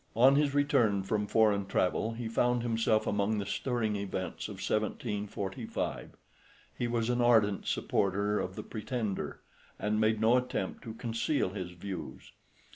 [0.15, 6.17] On his return from foreign travel he found himself among the stirring events of 1745.
[6.75, 9.41] He was an ardent supporter of the Pretender,
[9.77, 12.31] and made no attempt to conceal his views.